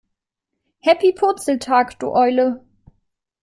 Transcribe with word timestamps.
Happy 0.83 1.11
Purzeltag, 1.13 1.99
du 1.99 2.07
Eule! 2.07 2.65